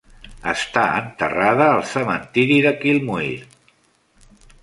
[0.51, 3.39] Està enterrada al cementiri de Kilmuir.